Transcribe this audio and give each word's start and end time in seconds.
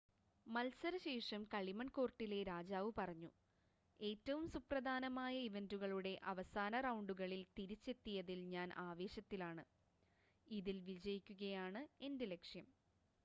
"മത്സര 0.47 0.95
ശേഷം 1.03 1.41
കളിമൺ 1.51 1.87
കോർട്ടിലെ 1.89 2.39
രാജാവ് 2.43 2.91
പറഞ്ഞു 2.95 3.29
"ഏറ്റവും 3.99 4.45
സുപ്രധാന 4.47 5.09
ഇവന്റുകളുടെ 5.41 6.13
അവസാന 6.25 6.81
റൗണ്ടുകളിൽ 6.81 7.43
തിരിച്ചെത്തിയതിൽ 7.57 8.41
ഞാൻ 8.47 8.71
ആവേശത്തിലാണ്. 8.85 9.65
ഇതിൽ 10.47 10.79
വിജയിക്കുകയാണ് 10.89 11.83
എന്റെ 12.01 12.27
ലക്ഷ്യം."" 12.27 12.67